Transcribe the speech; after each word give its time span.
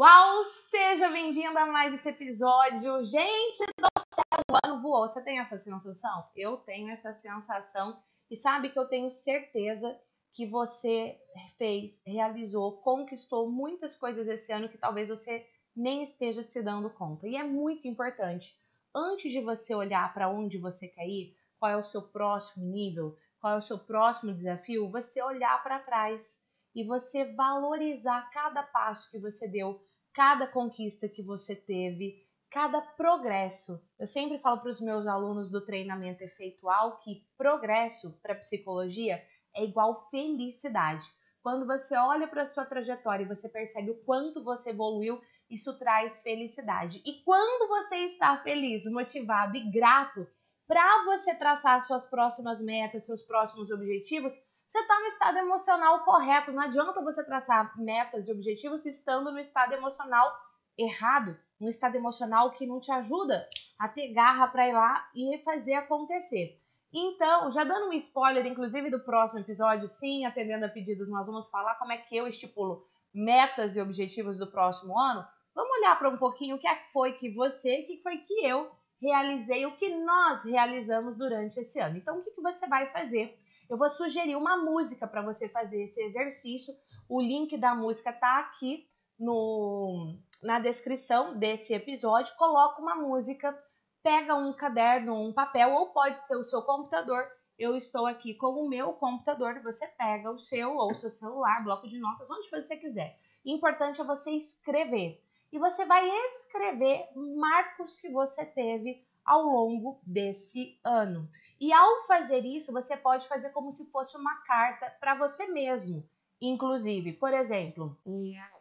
Uau, 0.00 0.44
seja 0.70 1.08
bem-vindo 1.08 1.58
a 1.58 1.66
mais 1.66 1.92
esse 1.92 2.08
episódio. 2.08 3.02
Gente 3.02 3.66
do 3.76 3.88
céu, 4.14 4.44
o 4.48 4.56
ano 4.64 4.80
voou. 4.80 5.08
Você 5.08 5.20
tem 5.20 5.40
essa 5.40 5.58
sensação? 5.58 6.24
Eu 6.36 6.58
tenho 6.58 6.88
essa 6.88 7.12
sensação 7.12 8.00
e 8.30 8.36
sabe 8.36 8.70
que 8.70 8.78
eu 8.78 8.86
tenho 8.86 9.10
certeza 9.10 10.00
que 10.32 10.46
você 10.46 11.20
fez, 11.56 12.00
realizou, 12.06 12.80
conquistou 12.80 13.50
muitas 13.50 13.96
coisas 13.96 14.28
esse 14.28 14.52
ano 14.52 14.68
que 14.68 14.78
talvez 14.78 15.08
você 15.08 15.44
nem 15.74 16.04
esteja 16.04 16.44
se 16.44 16.62
dando 16.62 16.90
conta. 16.90 17.26
E 17.26 17.34
é 17.34 17.42
muito 17.42 17.88
importante, 17.88 18.56
antes 18.94 19.32
de 19.32 19.40
você 19.40 19.74
olhar 19.74 20.14
para 20.14 20.30
onde 20.30 20.58
você 20.58 20.86
quer 20.86 21.08
ir, 21.08 21.36
qual 21.58 21.72
é 21.72 21.76
o 21.76 21.82
seu 21.82 22.02
próximo 22.02 22.64
nível, 22.64 23.18
qual 23.40 23.54
é 23.54 23.56
o 23.56 23.60
seu 23.60 23.80
próximo 23.80 24.32
desafio, 24.32 24.92
você 24.92 25.20
olhar 25.20 25.60
para 25.60 25.80
trás 25.80 26.40
e 26.72 26.84
você 26.84 27.24
valorizar 27.32 28.30
cada 28.30 28.62
passo 28.62 29.10
que 29.10 29.18
você 29.18 29.48
deu, 29.48 29.84
cada 30.18 30.48
conquista 30.48 31.08
que 31.08 31.22
você 31.22 31.54
teve, 31.54 32.26
cada 32.50 32.80
progresso. 32.80 33.80
Eu 33.96 34.04
sempre 34.04 34.36
falo 34.40 34.58
para 34.58 34.68
os 34.68 34.80
meus 34.80 35.06
alunos 35.06 35.48
do 35.48 35.64
treinamento 35.64 36.24
efeitual 36.24 36.98
que 36.98 37.24
progresso 37.36 38.18
para 38.20 38.34
psicologia 38.34 39.24
é 39.54 39.62
igual 39.62 40.10
felicidade. 40.10 41.08
Quando 41.40 41.64
você 41.64 41.96
olha 41.96 42.26
para 42.26 42.42
a 42.42 42.46
sua 42.48 42.66
trajetória 42.66 43.22
e 43.22 43.28
você 43.28 43.48
percebe 43.48 43.92
o 43.92 43.98
quanto 43.98 44.42
você 44.42 44.70
evoluiu, 44.70 45.22
isso 45.48 45.78
traz 45.78 46.20
felicidade. 46.20 47.00
E 47.06 47.22
quando 47.22 47.68
você 47.68 47.98
está 47.98 48.36
feliz, 48.38 48.86
motivado 48.86 49.56
e 49.56 49.70
grato 49.70 50.26
para 50.66 51.04
você 51.04 51.32
traçar 51.32 51.80
suas 51.80 52.06
próximas 52.06 52.60
metas, 52.60 53.06
seus 53.06 53.22
próximos 53.22 53.70
objetivos, 53.70 54.36
você 54.68 54.80
está 54.80 55.00
no 55.00 55.06
estado 55.06 55.38
emocional 55.38 56.04
correto. 56.04 56.52
Não 56.52 56.60
adianta 56.60 57.02
você 57.02 57.24
traçar 57.24 57.72
metas 57.80 58.28
e 58.28 58.32
objetivos 58.32 58.84
estando 58.84 59.32
no 59.32 59.38
estado 59.38 59.72
emocional 59.72 60.30
errado, 60.76 61.36
um 61.58 61.70
estado 61.70 61.96
emocional 61.96 62.50
que 62.50 62.66
não 62.66 62.78
te 62.78 62.92
ajuda 62.92 63.48
a 63.78 63.88
ter 63.88 64.12
garra 64.12 64.46
para 64.46 64.68
ir 64.68 64.72
lá 64.72 65.08
e 65.14 65.38
fazer 65.42 65.72
acontecer. 65.72 66.58
Então, 66.92 67.50
já 67.50 67.64
dando 67.64 67.88
um 67.88 67.92
spoiler, 67.94 68.44
inclusive 68.46 68.90
do 68.90 69.00
próximo 69.00 69.40
episódio, 69.40 69.88
sim, 69.88 70.26
atendendo 70.26 70.66
a 70.66 70.68
pedidos, 70.68 71.08
nós 71.08 71.26
vamos 71.26 71.48
falar 71.48 71.74
como 71.76 71.92
é 71.92 71.96
que 71.96 72.14
eu 72.14 72.26
estipulo 72.26 72.86
metas 73.12 73.74
e 73.74 73.80
objetivos 73.80 74.36
do 74.36 74.50
próximo 74.50 74.98
ano. 74.98 75.26
Vamos 75.54 75.78
olhar 75.78 75.98
para 75.98 76.10
um 76.10 76.18
pouquinho 76.18 76.56
o 76.56 76.58
que 76.58 76.68
é 76.68 76.74
que 76.74 76.92
foi 76.92 77.12
que 77.14 77.30
você, 77.30 77.80
o 77.80 77.86
que 77.86 78.02
foi 78.02 78.18
que 78.18 78.46
eu 78.46 78.70
realizei, 79.00 79.64
o 79.64 79.76
que 79.76 79.88
nós 79.96 80.44
realizamos 80.44 81.16
durante 81.16 81.58
esse 81.58 81.80
ano. 81.80 81.96
Então, 81.96 82.18
o 82.18 82.22
que, 82.22 82.30
que 82.32 82.42
você 82.42 82.66
vai 82.66 82.90
fazer? 82.92 83.38
Eu 83.68 83.76
vou 83.76 83.90
sugerir 83.90 84.36
uma 84.36 84.56
música 84.56 85.06
para 85.06 85.22
você 85.22 85.48
fazer 85.48 85.82
esse 85.82 86.00
exercício. 86.00 86.74
O 87.08 87.20
link 87.20 87.56
da 87.56 87.74
música 87.74 88.12
tá 88.12 88.38
aqui 88.38 88.88
no, 89.18 90.16
na 90.42 90.58
descrição 90.58 91.38
desse 91.38 91.74
episódio. 91.74 92.34
Coloca 92.36 92.80
uma 92.80 92.94
música, 92.94 93.56
pega 94.02 94.34
um 94.34 94.52
caderno, 94.52 95.14
um 95.14 95.32
papel, 95.32 95.72
ou 95.72 95.88
pode 95.88 96.20
ser 96.22 96.36
o 96.36 96.44
seu 96.44 96.62
computador. 96.62 97.22
Eu 97.58 97.76
estou 97.76 98.06
aqui 98.06 98.34
com 98.34 98.52
o 98.52 98.68
meu 98.68 98.94
computador. 98.94 99.60
Você 99.62 99.86
pega 99.86 100.30
o 100.30 100.38
seu 100.38 100.74
ou 100.76 100.90
o 100.90 100.94
seu 100.94 101.10
celular, 101.10 101.62
bloco 101.62 101.86
de 101.86 101.98
notas, 101.98 102.30
onde 102.30 102.48
você 102.48 102.76
quiser. 102.76 103.18
Importante 103.44 104.00
é 104.00 104.04
você 104.04 104.30
escrever 104.30 105.22
e 105.52 105.58
você 105.58 105.84
vai 105.84 106.06
escrever 106.26 107.08
marcos 107.14 107.98
que 107.98 108.08
você 108.10 108.44
teve 108.44 109.02
ao 109.24 109.42
longo 109.42 110.00
desse 110.06 110.78
ano. 110.84 111.28
E 111.60 111.72
ao 111.72 112.00
fazer 112.06 112.44
isso, 112.44 112.72
você 112.72 112.96
pode 112.96 113.26
fazer 113.26 113.50
como 113.50 113.72
se 113.72 113.90
fosse 113.90 114.16
uma 114.16 114.36
carta 114.42 114.90
para 115.00 115.16
você 115.16 115.46
mesmo. 115.46 116.08
Inclusive, 116.40 117.14
por 117.14 117.34
exemplo, 117.34 117.98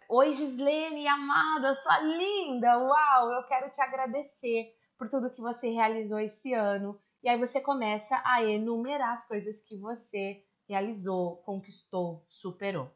Oi 0.09 0.33
Gislene, 0.33 1.07
amada, 1.07 1.75
sua 1.75 1.99
linda, 1.99 2.79
uau, 2.79 3.31
eu 3.31 3.43
quero 3.43 3.69
te 3.69 3.79
agradecer 3.81 4.73
por 4.97 5.07
tudo 5.07 5.31
que 5.31 5.41
você 5.41 5.69
realizou 5.69 6.19
esse 6.19 6.53
ano. 6.53 6.99
E 7.21 7.29
aí 7.29 7.37
você 7.37 7.61
começa 7.61 8.19
a 8.25 8.43
enumerar 8.43 9.11
as 9.11 9.27
coisas 9.27 9.61
que 9.61 9.77
você 9.77 10.43
realizou, 10.67 11.37
conquistou, 11.37 12.25
superou. 12.27 12.89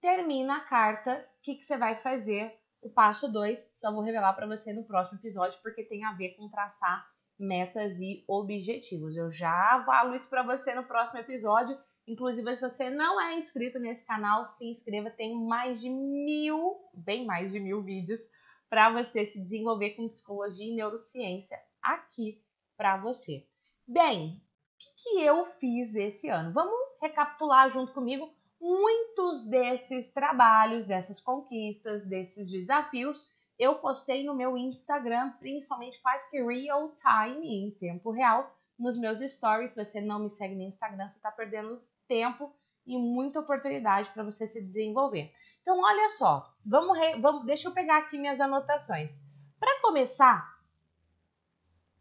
Termina 0.00 0.56
a 0.56 0.60
carta, 0.60 1.28
o 1.38 1.42
que, 1.42 1.54
que 1.54 1.64
você 1.64 1.76
vai 1.76 1.94
fazer? 1.94 2.58
O 2.82 2.90
passo 2.90 3.30
2, 3.30 3.70
só 3.72 3.92
vou 3.92 4.02
revelar 4.02 4.32
para 4.32 4.46
você 4.46 4.72
no 4.72 4.84
próximo 4.84 5.18
episódio, 5.18 5.60
porque 5.62 5.84
tem 5.84 6.04
a 6.04 6.12
ver 6.12 6.30
com 6.30 6.48
traçar 6.48 7.08
metas 7.38 8.00
e 8.00 8.24
objetivos. 8.28 9.16
Eu 9.16 9.30
já 9.30 9.82
falo 9.84 10.14
isso 10.14 10.28
para 10.28 10.42
você 10.42 10.74
no 10.74 10.84
próximo 10.84 11.20
episódio. 11.20 11.78
Inclusive, 12.06 12.54
se 12.54 12.60
você 12.60 12.90
não 12.90 13.20
é 13.20 13.38
inscrito 13.38 13.78
nesse 13.78 14.06
canal, 14.06 14.44
se 14.44 14.66
inscreva. 14.66 15.10
Tem 15.10 15.34
mais 15.46 15.80
de 15.80 15.88
mil, 15.88 16.76
bem 16.92 17.24
mais 17.26 17.50
de 17.50 17.58
mil 17.58 17.82
vídeos 17.82 18.20
para 18.68 18.90
você 18.90 19.24
se 19.24 19.40
desenvolver 19.40 19.90
com 19.90 20.08
psicologia 20.08 20.66
e 20.66 20.74
neurociência 20.74 21.58
aqui 21.82 22.42
para 22.76 22.96
você. 22.96 23.46
Bem, 23.86 24.42
o 24.74 24.78
que, 24.78 24.90
que 24.96 25.20
eu 25.20 25.44
fiz 25.44 25.94
esse 25.94 26.28
ano? 26.28 26.52
Vamos 26.52 26.74
recapitular 27.00 27.68
junto 27.70 27.92
comigo 27.92 28.32
muitos 28.64 29.42
desses 29.42 30.08
trabalhos, 30.08 30.86
dessas 30.86 31.20
conquistas, 31.20 32.02
desses 32.02 32.50
desafios, 32.50 33.28
eu 33.58 33.76
postei 33.76 34.24
no 34.24 34.34
meu 34.34 34.56
Instagram, 34.56 35.30
principalmente 35.38 36.00
quase 36.00 36.28
que 36.30 36.42
real 36.42 36.94
time, 36.94 37.46
em 37.46 37.70
tempo 37.70 38.10
real, 38.10 38.56
nos 38.78 38.96
meus 38.98 39.20
stories. 39.20 39.72
Se 39.72 39.84
você 39.84 40.00
não 40.00 40.18
me 40.18 40.30
segue 40.30 40.54
no 40.54 40.62
Instagram, 40.62 41.08
você 41.08 41.16
está 41.16 41.30
perdendo 41.30 41.82
tempo 42.08 42.52
e 42.86 42.96
muita 42.98 43.40
oportunidade 43.40 44.10
para 44.10 44.22
você 44.22 44.46
se 44.46 44.60
desenvolver. 44.60 45.32
Então, 45.62 45.80
olha 45.80 46.08
só, 46.10 46.54
vamos, 46.64 46.98
re... 46.98 47.18
vamos, 47.20 47.46
deixa 47.46 47.68
eu 47.68 47.72
pegar 47.72 47.98
aqui 47.98 48.18
minhas 48.18 48.40
anotações. 48.40 49.22
Para 49.58 49.80
começar, 49.80 50.60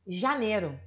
janeiro 0.06 0.78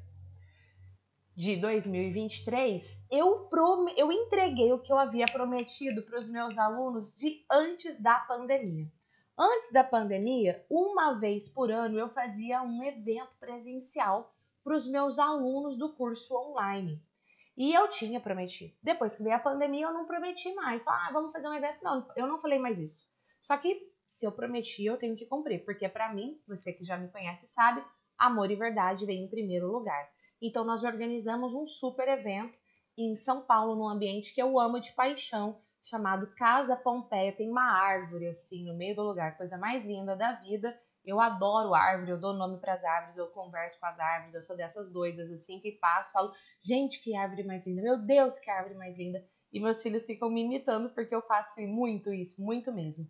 de 1.34 1.56
2023, 1.56 3.06
eu, 3.10 3.46
prom 3.48 3.88
eu 3.96 4.10
entreguei 4.10 4.72
o 4.72 4.78
que 4.78 4.92
eu 4.92 4.98
havia 4.98 5.26
prometido 5.26 6.02
para 6.02 6.18
os 6.18 6.28
meus 6.28 6.56
alunos 6.58 7.14
de 7.14 7.44
antes 7.50 7.98
da 8.00 8.18
pandemia. 8.20 8.90
Antes 9.38 9.70
da 9.70 9.84
pandemia, 9.84 10.64
uma 10.70 11.12
vez 11.12 11.46
por 11.46 11.70
ano 11.70 11.98
eu 11.98 12.08
fazia 12.08 12.62
um 12.62 12.82
evento 12.82 13.36
presencial 13.38 14.34
para 14.64 14.74
os 14.74 14.86
meus 14.86 15.18
alunos 15.18 15.76
do 15.76 15.92
curso 15.92 16.34
online. 16.34 17.02
E 17.54 17.72
eu 17.72 17.86
tinha 17.88 18.18
prometido. 18.18 18.74
Depois 18.82 19.14
que 19.14 19.22
veio 19.22 19.36
a 19.36 19.38
pandemia, 19.38 19.86
eu 19.86 19.92
não 19.92 20.06
prometi 20.06 20.54
mais. 20.54 20.82
Ah, 20.86 21.10
vamos 21.12 21.32
fazer 21.32 21.48
um 21.48 21.54
evento. 21.54 21.82
Não, 21.82 22.06
eu 22.16 22.26
não 22.26 22.38
falei 22.38 22.58
mais 22.58 22.78
isso. 22.78 23.06
Só 23.40 23.56
que 23.58 23.90
se 24.06 24.26
eu 24.26 24.32
prometi, 24.32 24.84
eu 24.84 24.96
tenho 24.96 25.14
que 25.14 25.26
cumprir. 25.26 25.64
Porque 25.64 25.86
para 25.88 26.12
mim, 26.14 26.40
você 26.46 26.72
que 26.72 26.82
já 26.82 26.96
me 26.96 27.08
conhece 27.08 27.46
sabe, 27.46 27.84
amor 28.18 28.50
e 28.50 28.56
verdade 28.56 29.04
vem 29.04 29.24
em 29.24 29.28
primeiro 29.28 29.70
lugar. 29.70 30.08
Então 30.40 30.64
nós 30.64 30.82
organizamos 30.82 31.54
um 31.54 31.66
super 31.66 32.08
evento 32.08 32.58
em 32.96 33.14
São 33.14 33.42
Paulo, 33.42 33.74
num 33.74 33.88
ambiente 33.88 34.32
que 34.34 34.40
eu 34.40 34.58
amo 34.58 34.80
de 34.80 34.92
paixão, 34.92 35.60
chamado 35.86 36.26
Casa 36.34 36.76
Pompeia. 36.76 37.32
Tem 37.32 37.48
uma 37.48 37.62
árvore 37.62 38.26
assim 38.26 38.64
no 38.64 38.76
meio 38.76 38.94
do 38.94 39.02
lugar, 39.02 39.36
coisa 39.36 39.56
mais 39.56 39.84
linda 39.84 40.16
da 40.16 40.32
vida. 40.32 40.76
Eu 41.04 41.20
adoro 41.20 41.72
árvore, 41.72 42.10
eu 42.10 42.20
dou 42.20 42.34
nome 42.34 42.58
para 42.58 42.72
as 42.72 42.84
árvores, 42.84 43.16
eu 43.16 43.28
converso 43.28 43.78
com 43.78 43.86
as 43.86 43.98
árvores, 44.00 44.34
eu 44.34 44.42
sou 44.42 44.56
dessas 44.56 44.90
doidas 44.90 45.30
assim 45.30 45.60
que 45.60 45.70
passo, 45.72 46.10
falo, 46.10 46.32
gente, 46.60 47.00
que 47.00 47.14
árvore 47.14 47.44
mais 47.44 47.64
linda, 47.64 47.80
meu 47.80 47.96
Deus, 47.96 48.40
que 48.40 48.50
árvore 48.50 48.74
mais 48.74 48.98
linda. 48.98 49.24
E 49.52 49.60
meus 49.60 49.80
filhos 49.80 50.04
ficam 50.04 50.28
me 50.28 50.42
imitando 50.42 50.90
porque 50.90 51.14
eu 51.14 51.22
faço 51.22 51.60
muito 51.60 52.12
isso, 52.12 52.42
muito 52.42 52.72
mesmo. 52.72 53.08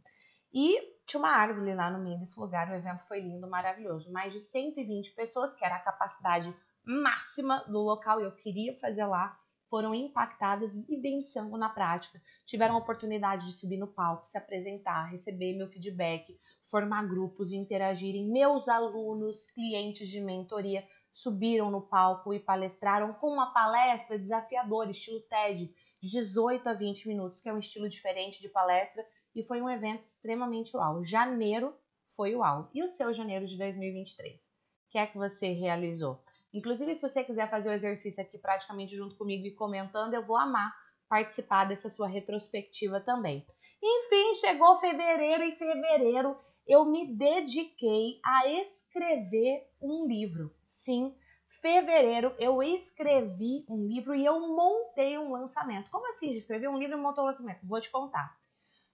E 0.52 0.78
tinha 1.06 1.18
uma 1.18 1.30
árvore 1.30 1.74
lá 1.74 1.90
no 1.90 2.04
meio 2.04 2.18
desse 2.18 2.38
lugar, 2.38 2.70
o 2.70 2.74
evento 2.74 3.02
foi 3.08 3.20
lindo, 3.20 3.48
maravilhoso. 3.48 4.12
Mais 4.12 4.32
de 4.32 4.40
120 4.40 5.14
pessoas, 5.14 5.54
que 5.54 5.64
era 5.64 5.76
a 5.76 5.80
capacidade 5.80 6.54
máxima 6.84 7.64
do 7.66 7.78
local 7.78 8.20
eu 8.20 8.32
queria 8.32 8.74
fazer 8.78 9.06
lá, 9.06 9.38
foram 9.68 9.94
impactadas 9.94 10.76
e 10.76 11.00
vencendo 11.00 11.56
na 11.56 11.68
prática. 11.68 12.20
Tiveram 12.44 12.74
a 12.74 12.78
oportunidade 12.78 13.46
de 13.46 13.52
subir 13.52 13.76
no 13.76 13.88
palco, 13.88 14.28
se 14.28 14.38
apresentar, 14.38 15.04
receber 15.04 15.56
meu 15.56 15.68
feedback, 15.68 16.38
formar 16.64 17.06
grupos 17.08 17.52
e 17.52 17.56
interagirem. 17.56 18.30
Meus 18.30 18.68
alunos, 18.68 19.46
clientes 19.48 20.08
de 20.08 20.20
mentoria, 20.20 20.86
subiram 21.12 21.70
no 21.70 21.80
palco 21.80 22.34
e 22.34 22.38
palestraram 22.38 23.14
com 23.14 23.28
uma 23.28 23.52
palestra 23.52 24.18
desafiadora, 24.18 24.90
estilo 24.90 25.20
TED, 25.22 25.74
de 26.00 26.10
18 26.10 26.68
a 26.68 26.74
20 26.74 27.08
minutos, 27.08 27.40
que 27.40 27.48
é 27.48 27.52
um 27.52 27.58
estilo 27.58 27.88
diferente 27.88 28.40
de 28.40 28.48
palestra, 28.48 29.04
e 29.34 29.42
foi 29.42 29.60
um 29.60 29.68
evento 29.68 30.02
extremamente 30.02 30.76
uau. 30.76 31.02
Janeiro 31.02 31.74
foi 32.14 32.34
uau. 32.34 32.70
E 32.74 32.82
o 32.82 32.88
seu 32.88 33.12
janeiro 33.12 33.46
de 33.46 33.56
2023? 33.56 34.42
O 34.42 34.48
que 34.90 34.98
é 34.98 35.06
que 35.06 35.18
você 35.18 35.52
realizou? 35.52 36.22
Inclusive, 36.56 36.94
se 36.94 37.02
você 37.02 37.22
quiser 37.22 37.50
fazer 37.50 37.68
o 37.68 37.72
exercício 37.72 38.22
aqui 38.22 38.38
praticamente 38.38 38.96
junto 38.96 39.16
comigo 39.16 39.46
e 39.46 39.54
comentando, 39.54 40.14
eu 40.14 40.24
vou 40.24 40.36
amar 40.36 40.74
participar 41.08 41.64
dessa 41.66 41.88
sua 41.88 42.08
retrospectiva 42.08 43.00
também. 43.00 43.46
Enfim, 43.82 44.34
chegou 44.34 44.76
fevereiro 44.76 45.44
e 45.44 45.52
fevereiro 45.52 46.36
eu 46.66 46.84
me 46.84 47.14
dediquei 47.14 48.18
a 48.24 48.48
escrever 48.48 49.68
um 49.80 50.04
livro. 50.06 50.52
Sim, 50.64 51.14
fevereiro 51.60 52.34
eu 52.38 52.62
escrevi 52.62 53.64
um 53.68 53.86
livro 53.86 54.14
e 54.14 54.24
eu 54.24 54.40
montei 54.40 55.16
um 55.16 55.32
lançamento. 55.32 55.90
Como 55.90 56.08
assim? 56.08 56.30
De 56.30 56.38
escrever 56.38 56.68
um 56.68 56.78
livro 56.78 56.96
e 56.96 57.00
montou 57.00 57.22
um 57.22 57.28
lançamento? 57.28 57.66
Vou 57.66 57.80
te 57.80 57.90
contar. 57.90 58.36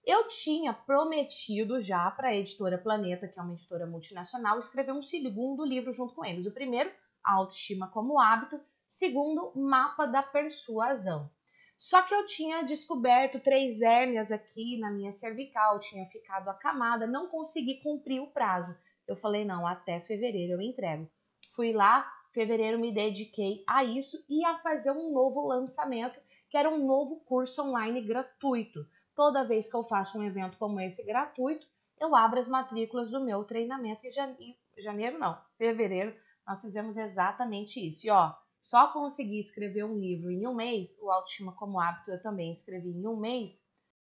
Eu 0.05 0.27
tinha 0.27 0.73
prometido 0.73 1.81
já 1.81 2.11
para 2.11 2.27
a 2.27 2.35
editora 2.35 2.77
Planeta, 2.77 3.27
que 3.27 3.39
é 3.39 3.41
uma 3.41 3.53
editora 3.53 3.87
multinacional, 3.87 4.59
escrever 4.59 4.91
um 4.91 5.01
segundo 5.01 5.65
livro 5.65 5.93
junto 5.93 6.13
com 6.13 6.25
eles. 6.25 6.45
O 6.45 6.51
primeiro, 6.51 6.91
Autoestima 7.23 7.87
como 7.87 8.19
Hábito. 8.19 8.59
Segundo, 8.87 9.51
Mapa 9.55 10.05
da 10.05 10.21
Persuasão. 10.21 11.29
Só 11.77 12.01
que 12.01 12.13
eu 12.13 12.25
tinha 12.25 12.63
descoberto 12.63 13.39
três 13.39 13.81
hérnias 13.81 14.31
aqui 14.31 14.79
na 14.79 14.89
minha 14.91 15.11
cervical, 15.11 15.79
tinha 15.79 16.05
ficado 16.05 16.47
acamada, 16.47 17.05
não 17.05 17.27
consegui 17.27 17.81
cumprir 17.81 18.21
o 18.21 18.31
prazo. 18.31 18.73
Eu 19.07 19.15
falei, 19.15 19.43
não, 19.43 19.67
até 19.67 19.99
fevereiro 19.99 20.53
eu 20.53 20.61
entrego. 20.61 21.09
Fui 21.55 21.73
lá, 21.73 22.09
fevereiro 22.31 22.79
me 22.79 22.93
dediquei 22.93 23.63
a 23.67 23.83
isso 23.83 24.23
e 24.29 24.45
a 24.45 24.57
fazer 24.59 24.91
um 24.91 25.11
novo 25.11 25.45
lançamento, 25.45 26.19
que 26.49 26.57
era 26.57 26.69
um 26.69 26.85
novo 26.85 27.19
curso 27.25 27.61
online 27.61 28.01
gratuito. 28.01 28.87
Toda 29.13 29.43
vez 29.43 29.69
que 29.69 29.75
eu 29.75 29.83
faço 29.83 30.17
um 30.17 30.23
evento 30.23 30.57
como 30.57 30.79
esse 30.79 31.03
gratuito, 31.03 31.67
eu 31.99 32.15
abro 32.15 32.39
as 32.39 32.47
matrículas 32.47 33.11
do 33.11 33.23
meu 33.23 33.43
treinamento 33.43 34.07
em 34.07 34.11
janeiro, 34.11 35.19
não, 35.19 35.39
fevereiro, 35.57 36.15
nós 36.45 36.61
fizemos 36.61 36.97
exatamente 36.97 37.85
isso. 37.85 38.05
E 38.05 38.09
ó, 38.09 38.33
só 38.61 38.87
consegui 38.87 39.39
escrever 39.39 39.83
um 39.83 39.97
livro 39.97 40.31
em 40.31 40.47
um 40.47 40.55
mês, 40.55 40.97
o 41.01 41.11
Autoestima 41.11 41.51
como 41.53 41.79
Hábito 41.79 42.11
eu 42.11 42.21
também 42.21 42.51
escrevi 42.51 42.89
em 42.89 43.07
um 43.07 43.17
mês, 43.17 43.67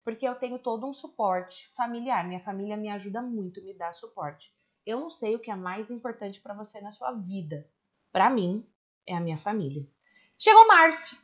porque 0.04 0.28
eu 0.28 0.36
tenho 0.36 0.58
todo 0.60 0.88
um 0.88 0.94
suporte 0.94 1.70
familiar. 1.76 2.28
Minha 2.28 2.40
família 2.40 2.78
me 2.78 2.90
ajuda 2.90 3.22
muito, 3.22 3.64
me 3.64 3.74
dá 3.74 3.94
suporte. 3.94 4.54
Eu 4.86 5.00
não 5.00 5.10
sei 5.10 5.36
o 5.36 5.40
que 5.40 5.52
é 5.52 5.56
mais 5.56 5.92
importante 5.92 6.42
para 6.42 6.54
você 6.54 6.81
na 6.81 6.92
sua 6.92 7.12
vida. 7.12 7.70
Para 8.12 8.30
mim, 8.30 8.66
é 9.06 9.16
a 9.16 9.20
minha 9.20 9.38
família. 9.38 9.86
Chegou 10.38 10.68
março. 10.68 11.22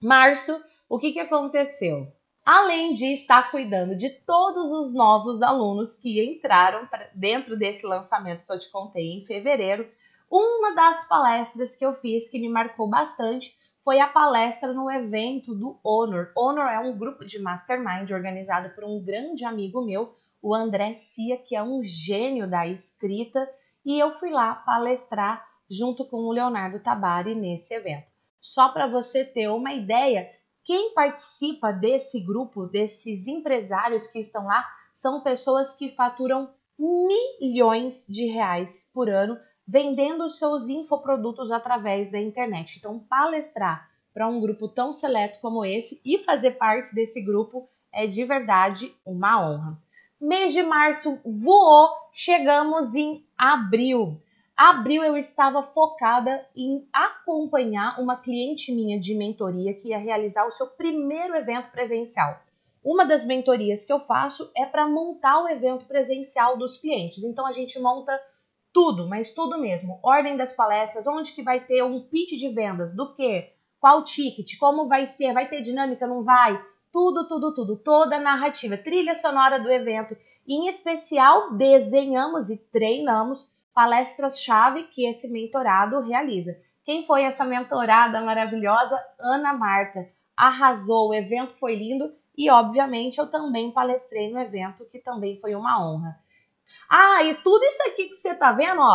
Março, 0.00 0.64
o 0.88 0.98
que, 0.98 1.12
que 1.12 1.20
aconteceu? 1.20 2.12
além 2.44 2.92
de 2.92 3.12
estar 3.12 3.50
cuidando 3.50 3.96
de 3.96 4.10
todos 4.10 4.70
os 4.72 4.92
novos 4.92 5.42
alunos 5.42 5.96
que 5.96 6.22
entraram 6.24 6.88
dentro 7.14 7.56
desse 7.56 7.86
lançamento 7.86 8.44
que 8.44 8.52
eu 8.52 8.58
te 8.58 8.70
contei 8.70 9.12
em 9.12 9.24
fevereiro, 9.24 9.88
uma 10.32 10.74
das 10.74 11.06
palestras 11.06 11.76
que 11.76 11.84
eu 11.84 11.92
fiz 11.92 12.30
que 12.30 12.40
me 12.40 12.48
marcou 12.48 12.88
bastante 12.88 13.54
foi 13.84 14.00
a 14.00 14.06
palestra 14.06 14.72
no 14.72 14.90
evento 14.90 15.54
do 15.54 15.78
Honor. 15.84 16.32
Honor 16.34 16.68
é 16.68 16.78
um 16.78 16.96
grupo 16.96 17.22
de 17.22 17.38
mastermind 17.38 18.10
organizado 18.10 18.70
por 18.70 18.84
um 18.84 19.02
grande 19.04 19.44
amigo 19.44 19.84
meu, 19.84 20.14
o 20.40 20.54
André 20.54 20.94
Cia, 20.94 21.36
que 21.36 21.54
é 21.54 21.62
um 21.62 21.82
gênio 21.82 22.48
da 22.48 22.66
escrita, 22.66 23.46
e 23.84 23.98
eu 23.98 24.10
fui 24.10 24.30
lá 24.30 24.54
palestrar 24.54 25.46
junto 25.68 26.04
com 26.06 26.16
o 26.16 26.32
Leonardo 26.32 26.80
Tabari 26.80 27.34
nesse 27.34 27.74
evento. 27.74 28.10
Só 28.40 28.70
para 28.70 28.86
você 28.86 29.24
ter 29.24 29.48
uma 29.48 29.74
ideia, 29.74 30.30
quem 30.64 30.94
participa 30.94 31.72
desse 31.72 32.20
grupo, 32.20 32.66
desses 32.66 33.26
empresários 33.26 34.06
que 34.06 34.18
estão 34.18 34.46
lá, 34.46 34.64
são 34.94 35.22
pessoas 35.22 35.74
que 35.74 35.90
faturam 35.90 36.50
milhões 36.78 38.06
de 38.08 38.26
reais 38.26 38.90
por 38.92 39.08
ano 39.08 39.38
vendendo 39.66 40.28
seus 40.28 40.68
infoprodutos 40.68 41.50
através 41.50 42.10
da 42.10 42.20
internet. 42.20 42.78
Então, 42.78 42.98
palestrar 42.98 43.90
para 44.12 44.28
um 44.28 44.40
grupo 44.40 44.68
tão 44.68 44.92
seleto 44.92 45.38
como 45.40 45.64
esse 45.64 46.00
e 46.04 46.18
fazer 46.18 46.52
parte 46.52 46.94
desse 46.94 47.22
grupo 47.22 47.68
é 47.92 48.06
de 48.06 48.24
verdade 48.24 48.94
uma 49.04 49.40
honra. 49.40 49.78
Mês 50.20 50.52
de 50.52 50.62
março 50.62 51.18
voou, 51.24 51.88
chegamos 52.12 52.94
em 52.94 53.24
abril 53.36 54.20
abril 54.56 55.02
eu 55.02 55.16
estava 55.16 55.62
focada 55.62 56.46
em 56.54 56.86
acompanhar 56.92 58.00
uma 58.00 58.16
cliente 58.16 58.72
minha 58.72 58.98
de 58.98 59.14
mentoria 59.14 59.74
que 59.74 59.88
ia 59.88 59.98
realizar 59.98 60.46
o 60.46 60.52
seu 60.52 60.68
primeiro 60.68 61.34
evento 61.34 61.70
presencial. 61.70 62.40
Uma 62.84 63.04
das 63.04 63.24
mentorias 63.24 63.84
que 63.84 63.92
eu 63.92 63.98
faço 63.98 64.50
é 64.56 64.64
para 64.64 64.88
montar 64.88 65.42
o 65.42 65.48
evento 65.48 65.84
presencial 65.86 66.56
dos 66.56 66.76
clientes. 66.76 67.24
Então 67.24 67.44
a 67.46 67.52
gente 67.52 67.78
monta 67.80 68.20
tudo, 68.72 69.08
mas 69.08 69.32
tudo 69.32 69.58
mesmo. 69.58 70.00
Ordem 70.02 70.36
das 70.36 70.52
palestras, 70.52 71.06
onde 71.06 71.32
que 71.32 71.42
vai 71.42 71.60
ter 71.60 71.82
um 71.82 72.00
pitch 72.00 72.38
de 72.38 72.48
vendas, 72.48 72.94
do 72.94 73.14
que, 73.14 73.50
qual 73.78 74.04
ticket, 74.04 74.58
como 74.58 74.88
vai 74.88 75.06
ser, 75.06 75.32
vai 75.32 75.48
ter 75.48 75.60
dinâmica, 75.60 76.06
não 76.06 76.22
vai, 76.22 76.60
tudo, 76.92 77.26
tudo, 77.26 77.54
tudo, 77.54 77.76
toda 77.76 78.16
a 78.16 78.20
narrativa, 78.20 78.76
trilha 78.76 79.14
sonora 79.14 79.58
do 79.58 79.70
evento. 79.70 80.16
Em 80.46 80.68
especial, 80.68 81.54
desenhamos 81.54 82.50
e 82.50 82.58
treinamos 82.70 83.50
palestras-chave 83.74 84.84
que 84.84 85.06
esse 85.06 85.28
mentorado 85.28 86.00
realiza. 86.00 86.56
Quem 86.84 87.04
foi 87.04 87.22
essa 87.22 87.44
mentorada 87.44 88.20
maravilhosa? 88.20 88.98
Ana 89.18 89.54
Marta. 89.54 90.08
Arrasou, 90.36 91.10
o 91.10 91.14
evento 91.14 91.52
foi 91.54 91.76
lindo 91.76 92.12
e, 92.36 92.50
obviamente, 92.50 93.18
eu 93.18 93.28
também 93.28 93.70
palestrei 93.70 94.32
no 94.32 94.40
evento, 94.40 94.84
que 94.86 94.98
também 94.98 95.36
foi 95.36 95.54
uma 95.54 95.84
honra. 95.84 96.18
Ah, 96.88 97.22
e 97.24 97.34
tudo 97.42 97.64
isso 97.64 97.82
aqui 97.84 98.08
que 98.08 98.14
você 98.14 98.34
tá 98.34 98.52
vendo, 98.52 98.80
ó, 98.80 98.94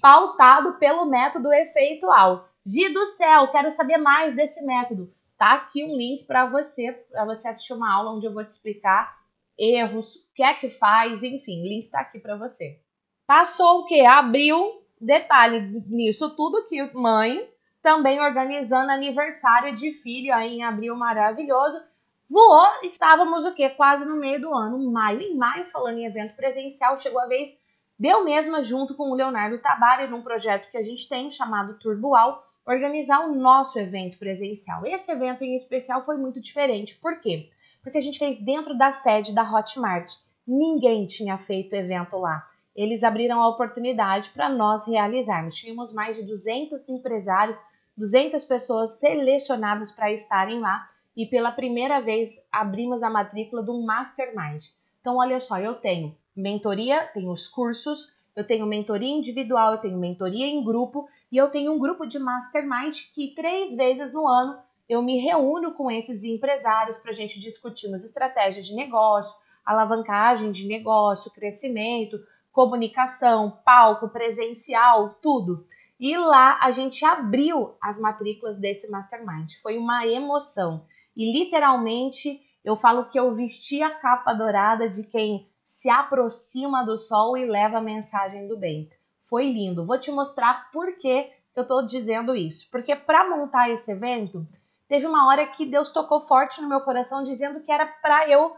pautado 0.00 0.78
pelo 0.78 1.06
método 1.06 1.52
efeitual. 1.52 2.48
Gi 2.64 2.92
do 2.92 3.06
céu, 3.06 3.48
quero 3.50 3.70
saber 3.70 3.98
mais 3.98 4.34
desse 4.34 4.64
método. 4.64 5.12
Tá 5.38 5.52
aqui 5.52 5.84
um 5.84 5.96
link 5.96 6.24
para 6.24 6.46
você, 6.46 6.92
para 7.10 7.24
você 7.24 7.48
assistir 7.48 7.74
uma 7.74 7.92
aula 7.94 8.12
onde 8.12 8.26
eu 8.26 8.32
vou 8.32 8.44
te 8.44 8.48
explicar 8.48 9.16
erros, 9.58 10.16
o 10.16 10.34
que 10.34 10.42
é 10.42 10.54
que 10.54 10.68
faz, 10.68 11.22
enfim, 11.22 11.60
o 11.60 11.64
link 11.64 11.88
tá 11.90 12.00
aqui 12.00 12.18
para 12.18 12.36
você. 12.36 12.80
Passou 13.26 13.80
o 13.80 13.84
que? 13.84 14.04
Abril, 14.04 14.82
detalhe 15.00 15.60
nisso 15.88 16.34
tudo 16.36 16.66
que 16.66 16.82
mãe, 16.94 17.48
também 17.82 18.20
organizando 18.20 18.90
aniversário 18.90 19.74
de 19.74 19.92
filho 19.92 20.34
aí 20.34 20.56
em 20.56 20.64
abril 20.64 20.96
maravilhoso. 20.96 21.78
Voou, 22.28 22.80
estávamos 22.82 23.44
o 23.44 23.54
que? 23.54 23.68
Quase 23.70 24.04
no 24.04 24.16
meio 24.16 24.40
do 24.40 24.54
ano, 24.54 24.90
maio. 24.90 25.20
Em 25.20 25.36
maio, 25.36 25.64
falando 25.64 25.98
em 25.98 26.06
evento 26.06 26.34
presencial, 26.34 26.96
chegou 26.96 27.20
a 27.20 27.26
vez 27.26 27.58
deu 27.98 28.24
mesma 28.24 28.62
junto 28.62 28.94
com 28.94 29.10
o 29.10 29.14
Leonardo 29.14 29.58
Tabari 29.58 30.08
num 30.08 30.22
projeto 30.22 30.70
que 30.70 30.76
a 30.76 30.82
gente 30.82 31.08
tem 31.08 31.30
chamado 31.30 31.78
Turboal, 31.78 32.44
organizar 32.66 33.20
o 33.20 33.34
nosso 33.34 33.78
evento 33.78 34.18
presencial. 34.18 34.84
Esse 34.84 35.10
evento 35.10 35.44
em 35.44 35.54
especial 35.54 36.02
foi 36.02 36.16
muito 36.16 36.40
diferente. 36.40 36.96
Por 36.96 37.20
quê? 37.20 37.50
Porque 37.82 37.98
a 37.98 38.02
gente 38.02 38.18
fez 38.18 38.38
dentro 38.38 38.76
da 38.76 38.90
sede 38.92 39.32
da 39.32 39.42
Hotmart. 39.42 40.12
Ninguém 40.46 41.06
tinha 41.06 41.38
feito 41.38 41.74
evento 41.74 42.18
lá 42.18 42.46
eles 42.76 43.02
abriram 43.02 43.40
a 43.40 43.48
oportunidade 43.48 44.30
para 44.30 44.50
nós 44.50 44.86
realizarmos. 44.86 45.54
Tínhamos 45.54 45.92
mais 45.92 46.16
de 46.16 46.22
200 46.22 46.88
empresários, 46.90 47.60
200 47.96 48.44
pessoas 48.44 48.98
selecionadas 49.00 49.90
para 49.90 50.12
estarem 50.12 50.60
lá 50.60 50.86
e 51.16 51.24
pela 51.26 51.50
primeira 51.50 52.00
vez 52.00 52.46
abrimos 52.52 53.02
a 53.02 53.08
matrícula 53.08 53.62
do 53.62 53.80
Mastermind. 53.82 54.66
Então, 55.00 55.16
olha 55.16 55.40
só, 55.40 55.58
eu 55.58 55.74
tenho 55.74 56.16
mentoria, 56.36 57.06
tenho 57.06 57.32
os 57.32 57.48
cursos, 57.48 58.12
eu 58.34 58.46
tenho 58.46 58.66
mentoria 58.66 59.08
individual, 59.08 59.72
eu 59.72 59.80
tenho 59.80 59.98
mentoria 59.98 60.46
em 60.46 60.62
grupo 60.62 61.08
e 61.32 61.36
eu 61.36 61.50
tenho 61.50 61.72
um 61.72 61.78
grupo 61.78 62.06
de 62.06 62.18
Mastermind 62.18 63.10
que 63.14 63.34
três 63.34 63.74
vezes 63.74 64.12
no 64.12 64.28
ano 64.28 64.58
eu 64.88 65.02
me 65.02 65.18
reúno 65.18 65.72
com 65.72 65.90
esses 65.90 66.22
empresários 66.22 66.98
para 66.98 67.10
a 67.10 67.14
gente 67.14 67.40
discutirmos 67.40 68.04
estratégia 68.04 68.62
de 68.62 68.74
negócio, 68.74 69.34
alavancagem 69.64 70.52
de 70.52 70.68
negócio, 70.68 71.32
crescimento, 71.32 72.18
comunicação, 72.52 73.58
palco, 73.64 74.08
presencial, 74.08 75.08
tudo. 75.20 75.66
E 75.98 76.16
lá 76.16 76.58
a 76.60 76.70
gente 76.70 77.04
abriu 77.04 77.74
as 77.80 77.98
matrículas 77.98 78.58
desse 78.58 78.88
mastermind. 78.90 79.54
Foi 79.62 79.76
uma 79.76 80.06
emoção. 80.06 80.84
E 81.16 81.32
literalmente 81.32 82.40
eu 82.64 82.76
falo 82.76 83.06
que 83.06 83.18
eu 83.18 83.32
vesti 83.34 83.82
a 83.82 83.94
capa 83.94 84.34
dourada 84.34 84.88
de 84.90 85.04
quem 85.04 85.48
se 85.62 85.88
aproxima 85.88 86.84
do 86.84 86.98
sol 86.98 87.36
e 87.36 87.46
leva 87.46 87.78
a 87.78 87.80
mensagem 87.80 88.46
do 88.46 88.56
bem. 88.56 88.90
Foi 89.22 89.50
lindo. 89.50 89.84
Vou 89.84 89.98
te 89.98 90.10
mostrar 90.10 90.70
por 90.70 90.96
que 90.98 91.30
eu 91.54 91.62
estou 91.62 91.86
dizendo 91.86 92.36
isso. 92.36 92.68
Porque 92.70 92.94
para 92.94 93.28
montar 93.28 93.70
esse 93.70 93.90
evento, 93.90 94.46
teve 94.86 95.06
uma 95.06 95.26
hora 95.26 95.46
que 95.46 95.64
Deus 95.64 95.90
tocou 95.90 96.20
forte 96.20 96.60
no 96.60 96.68
meu 96.68 96.80
coração 96.82 97.22
dizendo 97.22 97.60
que 97.60 97.72
era 97.72 97.86
para 97.86 98.28
eu 98.28 98.56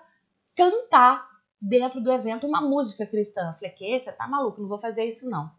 cantar 0.57 1.27
dentro 1.61 2.01
do 2.01 2.13
evento 2.13 2.47
uma 2.47 2.61
música 2.61 3.07
cristã. 3.07 3.49
Eu 3.49 3.55
falei, 3.55 3.71
que 3.71 3.99
você 3.99 4.13
tá 4.13 4.27
maluco, 4.27 4.61
não 4.61 4.69
vou 4.69 4.79
fazer 4.79 5.05
isso 5.05 5.31
não. 5.31 5.51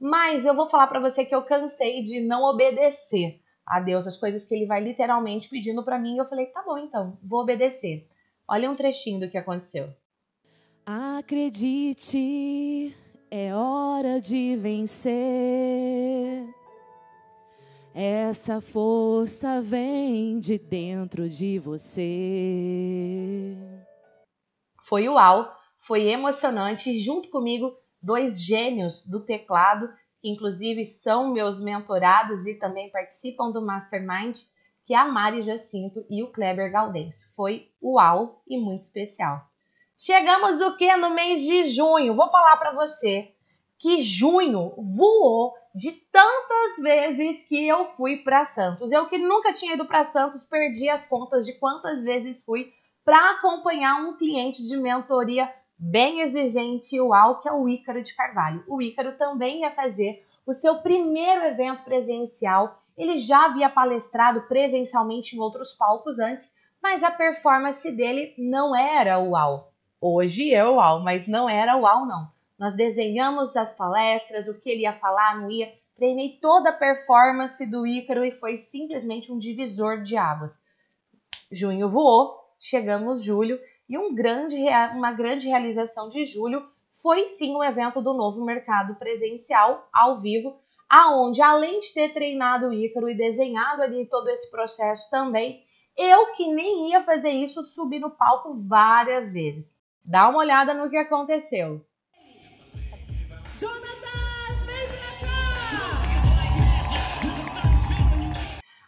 Mas 0.00 0.44
eu 0.44 0.54
vou 0.54 0.68
falar 0.68 0.86
para 0.86 1.00
você 1.00 1.24
que 1.24 1.34
eu 1.34 1.44
cansei 1.44 2.02
de 2.02 2.20
não 2.20 2.44
obedecer 2.44 3.40
a 3.66 3.80
Deus 3.80 4.06
as 4.06 4.16
coisas 4.16 4.44
que 4.44 4.54
ele 4.54 4.66
vai 4.66 4.80
literalmente 4.82 5.48
pedindo 5.48 5.84
para 5.84 5.98
mim. 5.98 6.14
E 6.14 6.18
eu 6.18 6.24
falei, 6.24 6.46
tá 6.46 6.62
bom 6.62 6.78
então, 6.78 7.18
vou 7.22 7.40
obedecer. 7.40 8.06
Olha 8.48 8.70
um 8.70 8.76
trechinho 8.76 9.18
do 9.18 9.28
que 9.28 9.36
aconteceu. 9.36 9.92
Acredite, 10.86 12.16
é 13.28 13.52
hora 13.52 14.20
de 14.20 14.56
vencer. 14.56 16.46
Essa 17.92 18.60
força 18.60 19.60
vem 19.60 20.38
de 20.38 20.58
dentro 20.58 21.28
de 21.28 21.58
você. 21.58 23.56
Foi 24.84 25.08
uau, 25.08 25.50
foi 25.78 26.06
emocionante. 26.06 26.96
Junto 26.98 27.30
comigo, 27.30 27.74
dois 28.00 28.40
gênios 28.40 29.02
do 29.04 29.24
teclado, 29.24 29.88
inclusive 30.28 30.84
são 30.84 31.32
meus 31.32 31.60
mentorados 31.60 32.46
e 32.46 32.54
também 32.54 32.90
participam 32.90 33.50
do 33.50 33.62
Mastermind, 33.62 34.40
que 34.84 34.94
é 34.94 34.98
a 34.98 35.04
Mari 35.04 35.42
Jacinto 35.42 36.04
e 36.08 36.22
o 36.22 36.30
Kleber 36.30 36.70
Gaudêncio. 36.70 37.28
Foi 37.34 37.70
uau 37.82 38.42
e 38.48 38.58
muito 38.58 38.82
especial. 38.82 39.40
Chegamos 39.96 40.60
o 40.60 40.76
que 40.76 40.94
no 40.96 41.10
mês 41.10 41.40
de 41.40 41.64
junho? 41.64 42.14
Vou 42.14 42.28
falar 42.28 42.56
para 42.58 42.74
você 42.74 43.32
que 43.78 44.00
junho 44.00 44.74
voou 44.96 45.54
de 45.74 45.92
tantas 45.92 46.82
vezes 46.82 47.42
que 47.46 47.66
eu 47.68 47.86
fui 47.86 48.18
para 48.18 48.44
Santos. 48.44 48.92
Eu 48.92 49.06
que 49.06 49.18
nunca 49.18 49.52
tinha 49.52 49.74
ido 49.74 49.86
para 49.86 50.04
Santos, 50.04 50.44
perdi 50.44 50.88
as 50.88 51.04
contas 51.04 51.44
de 51.44 51.52
quantas 51.54 52.02
vezes 52.02 52.44
fui 52.44 52.72
para 53.04 53.32
acompanhar 53.32 54.00
um 54.00 54.16
cliente 54.16 54.66
de 54.66 54.76
mentoria 54.76 55.52
bem 55.78 56.20
exigente, 56.20 57.00
uau, 57.00 57.38
que 57.38 57.48
é 57.48 57.52
o 57.52 57.68
Ícaro 57.68 58.02
de 58.02 58.14
Carvalho. 58.14 58.64
O 58.66 58.80
Ícaro 58.80 59.16
também 59.16 59.60
ia 59.60 59.70
fazer 59.70 60.24
o 60.46 60.52
seu 60.52 60.76
primeiro 60.76 61.44
evento 61.44 61.82
presencial. 61.82 62.82
Ele 62.96 63.18
já 63.18 63.46
havia 63.46 63.68
palestrado 63.68 64.42
presencialmente 64.42 65.36
em 65.36 65.40
outros 65.40 65.72
palcos 65.72 66.18
antes, 66.18 66.54
mas 66.82 67.02
a 67.02 67.10
performance 67.10 67.90
dele 67.90 68.34
não 68.38 68.74
era 68.74 69.18
uau. 69.18 69.72
Hoje 70.00 70.54
é 70.54 70.64
uau, 70.64 71.02
mas 71.02 71.26
não 71.26 71.48
era 71.48 71.76
uau 71.76 72.06
não. 72.06 72.30
Nós 72.58 72.74
desenhamos 72.74 73.56
as 73.56 73.72
palestras, 73.72 74.48
o 74.48 74.58
que 74.58 74.70
ele 74.70 74.82
ia 74.82 74.92
falar, 74.94 75.40
não 75.40 75.50
ia. 75.50 75.72
Treinei 75.94 76.38
toda 76.40 76.70
a 76.70 76.76
performance 76.76 77.64
do 77.66 77.86
Ícaro 77.86 78.24
e 78.24 78.30
foi 78.30 78.56
simplesmente 78.56 79.32
um 79.32 79.38
divisor 79.38 80.02
de 80.02 80.16
águas. 80.16 80.60
Junho 81.50 81.88
voou, 81.88 82.34
chegamos 82.58 83.22
julho 83.22 83.58
e 83.88 83.96
um 83.96 84.14
grande, 84.14 84.56
uma 84.94 85.12
grande 85.12 85.46
realização 85.46 86.08
de 86.08 86.24
julho 86.24 86.66
foi 87.02 87.28
sim 87.28 87.54
o 87.54 87.62
evento 87.62 88.00
do 88.00 88.12
novo 88.14 88.44
mercado 88.44 88.96
presencial 88.96 89.88
ao 89.92 90.18
vivo, 90.18 90.58
aonde 90.88 91.42
além 91.42 91.80
de 91.80 91.92
ter 91.92 92.12
treinado 92.12 92.68
o 92.68 92.72
Ícaro 92.72 93.08
e 93.08 93.16
desenhado 93.16 93.82
ali 93.82 94.06
todo 94.06 94.28
esse 94.28 94.50
processo 94.50 95.08
também, 95.10 95.62
eu 95.96 96.32
que 96.32 96.52
nem 96.52 96.90
ia 96.90 97.00
fazer 97.00 97.30
isso, 97.30 97.62
subi 97.62 97.98
no 97.98 98.10
palco 98.10 98.54
várias 98.54 99.32
vezes. 99.32 99.74
Dá 100.04 100.28
uma 100.28 100.38
olhada 100.38 100.74
no 100.74 100.90
que 100.90 100.96
aconteceu. 100.96 101.84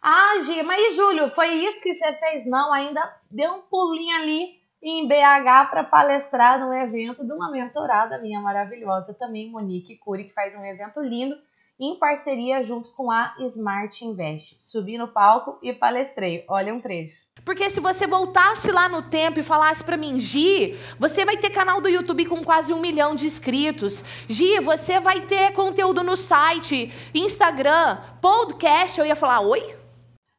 Ah, 0.01 0.39
Gia, 0.41 0.63
mas 0.63 0.95
Júlio, 0.95 1.31
foi 1.35 1.49
isso 1.67 1.83
que 1.83 1.93
você 1.93 2.13
fez? 2.15 2.47
Não, 2.47 2.73
ainda 2.73 3.15
deu 3.31 3.53
um 3.55 3.61
pulinho 3.63 4.17
ali 4.17 4.58
em 4.83 5.07
BH 5.07 5.71
para 5.71 5.85
palestrar 5.85 6.61
no 6.61 6.73
evento 6.73 7.25
de 7.25 7.33
uma 7.33 7.51
mentorada 7.51 8.19
minha 8.19 8.41
maravilhosa 8.41 9.13
também, 9.15 9.51
Monique 9.51 9.97
Cury, 9.97 10.25
que 10.25 10.35
faz 10.35 10.55
um 10.55 10.65
evento 10.65 11.01
lindo 11.01 11.37
em 11.81 11.97
parceria 11.97 12.61
junto 12.63 12.91
com 12.91 13.11
a 13.11 13.35
Smart 13.39 14.05
Invest. 14.05 14.57
Subi 14.59 14.99
no 14.99 15.07
palco 15.09 15.59
e 15.63 15.73
palestrei. 15.73 16.45
Olha 16.49 16.75
um 16.75 16.81
trecho. 16.81 17.23
Porque 17.45 17.71
se 17.71 17.79
você 17.79 18.07
voltasse 18.07 18.73
lá 18.73 18.89
no 18.89 19.03
tempo 19.03 19.39
e 19.39 19.45
falasse 19.45 19.85
para 19.85 19.97
mim, 19.97 20.19
Gi, 20.19 20.77
você 20.99 21.25
vai 21.25 21.37
ter 21.37 21.51
canal 21.51 21.81
do 21.81 21.89
YouTube 21.89 22.27
com 22.27 22.43
quase 22.43 22.73
um 22.73 22.81
milhão 22.81 23.15
de 23.15 23.27
inscritos. 23.27 24.03
Gi, 24.29 24.59
você 24.59 24.99
vai 24.99 25.21
ter 25.21 25.53
conteúdo 25.53 26.03
no 26.03 26.17
site, 26.17 26.93
Instagram, 27.15 27.99
podcast. 28.21 28.99
Eu 28.99 29.07
ia 29.07 29.17
falar, 29.17 29.41
oi? 29.41 29.88